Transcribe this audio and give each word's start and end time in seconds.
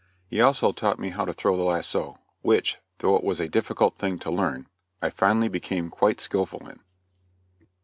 He 0.25 0.41
also 0.41 0.71
taught 0.71 0.97
me 0.97 1.11
how 1.11 1.25
to 1.25 1.31
throw 1.31 1.55
the 1.55 1.61
lasso, 1.61 2.17
which, 2.41 2.79
though 2.97 3.15
it 3.17 3.23
was 3.23 3.39
a 3.39 3.47
difficult 3.47 3.95
thing 3.99 4.17
to 4.17 4.31
learn, 4.31 4.65
I 4.99 5.11
finally 5.11 5.47
became, 5.47 5.91
quite 5.91 6.19
skillful 6.19 6.67
in. 6.67 6.79